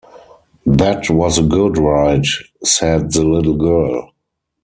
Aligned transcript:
"That 0.65 1.11
was 1.11 1.37
a 1.37 1.43
good 1.43 1.77
ride," 1.77 2.25
said 2.63 3.11
the 3.11 3.23
little 3.23 3.55
girl. 3.55 4.13